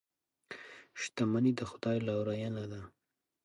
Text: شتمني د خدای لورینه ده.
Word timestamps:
شتمني 1.01 1.51
د 1.59 1.61
خدای 1.69 1.97
لورینه 2.07 2.63
ده. 2.71 2.81